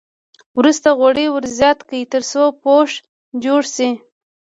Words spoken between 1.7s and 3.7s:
کړئ تر څو پوښ جوړ